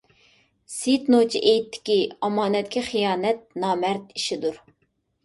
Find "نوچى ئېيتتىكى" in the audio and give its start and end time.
1.15-1.97